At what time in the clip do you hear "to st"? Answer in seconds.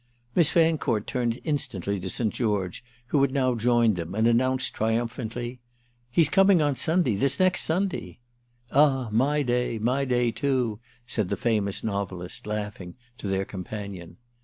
1.99-2.33